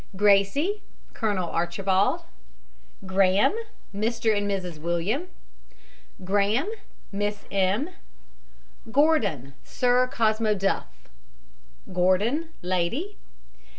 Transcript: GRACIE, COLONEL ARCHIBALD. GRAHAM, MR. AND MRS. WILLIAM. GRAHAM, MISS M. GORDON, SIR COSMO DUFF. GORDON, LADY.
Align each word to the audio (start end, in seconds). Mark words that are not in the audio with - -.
GRACIE, 0.15 0.81
COLONEL 1.13 1.51
ARCHIBALD. 1.51 2.23
GRAHAM, 3.05 3.53
MR. 3.93 4.35
AND 4.35 4.49
MRS. 4.49 4.79
WILLIAM. 4.79 5.27
GRAHAM, 6.23 6.69
MISS 7.11 7.45
M. 7.51 7.91
GORDON, 8.91 9.53
SIR 9.63 10.07
COSMO 10.11 10.55
DUFF. 10.55 11.07
GORDON, 11.93 12.49
LADY. 12.63 13.17